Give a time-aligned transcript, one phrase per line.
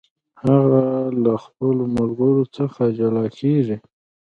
[0.45, 0.83] هغه
[1.23, 3.77] له خپلو ملګرو څخه جلا کیږي.